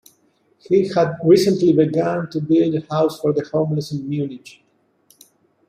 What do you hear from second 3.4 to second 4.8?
homeless in Munich.